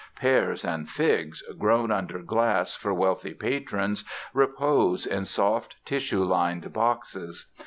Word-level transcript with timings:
Pears 0.15 0.65
and 0.65 0.89
figs, 0.89 1.43
grown 1.59 1.91
under 1.91 2.23
glass 2.23 2.73
for 2.73 2.91
wealthy 2.91 3.35
patrons, 3.35 4.03
repose 4.33 5.05
in 5.05 5.25
soft 5.25 5.75
tissue 5.85 6.23
lined 6.23 6.73
boxes. 6.73 7.53